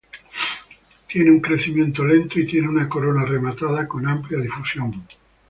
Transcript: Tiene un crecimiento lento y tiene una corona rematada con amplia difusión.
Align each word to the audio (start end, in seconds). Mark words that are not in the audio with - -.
Tiene 1.05 1.29
un 1.29 1.41
crecimiento 1.41 2.03
lento 2.03 2.39
y 2.39 2.47
tiene 2.47 2.67
una 2.67 2.89
corona 2.89 3.23
rematada 3.23 3.87
con 3.87 4.07
amplia 4.07 4.39
difusión. 4.41 5.05